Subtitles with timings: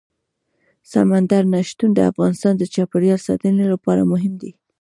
[0.91, 4.51] سمندر نه شتون د افغانستان د چاپیریال ساتنې لپاره مهم دي.